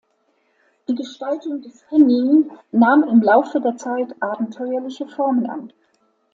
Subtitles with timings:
[0.87, 5.71] Die Gestaltung des Hennin nahm im Laufe der Zeit abenteuerliche Formen an.